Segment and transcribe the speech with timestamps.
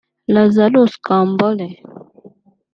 [0.33, 1.67] Lazarous Kambole